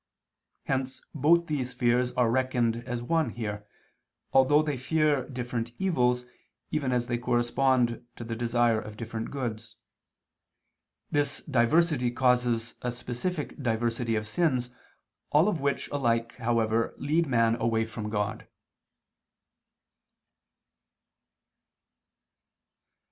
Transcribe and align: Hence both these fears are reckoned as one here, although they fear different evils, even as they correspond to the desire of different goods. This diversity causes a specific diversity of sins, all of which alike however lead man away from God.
Hence 0.63 0.99
both 1.13 1.45
these 1.45 1.73
fears 1.75 2.11
are 2.13 2.31
reckoned 2.31 2.77
as 2.87 3.03
one 3.03 3.29
here, 3.29 3.67
although 4.33 4.63
they 4.63 4.75
fear 4.75 5.29
different 5.29 5.73
evils, 5.77 6.25
even 6.71 6.91
as 6.91 7.05
they 7.05 7.19
correspond 7.19 8.03
to 8.15 8.23
the 8.23 8.35
desire 8.35 8.81
of 8.81 8.97
different 8.97 9.29
goods. 9.29 9.75
This 11.11 11.41
diversity 11.41 12.09
causes 12.09 12.73
a 12.81 12.91
specific 12.91 13.61
diversity 13.61 14.15
of 14.15 14.27
sins, 14.27 14.71
all 15.31 15.47
of 15.47 15.61
which 15.61 15.87
alike 15.89 16.35
however 16.37 16.95
lead 16.97 17.27
man 17.27 17.53
away 17.61 17.85
from 17.85 18.09
God. 18.09 18.47